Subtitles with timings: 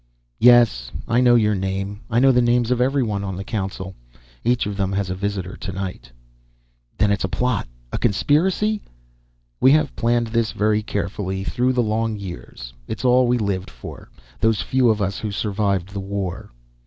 [0.39, 1.99] "Yes, I know your name.
[2.09, 3.93] I know the names of everyone on the council.
[4.43, 6.11] Each of them has a visitor tonight."
[6.97, 8.81] "Then it is a plot, a conspiracy?"
[9.59, 12.73] "We have planned this very carefully, through the long years.
[12.87, 14.09] It's all we lived for,
[14.39, 16.49] those few of us who survived the war."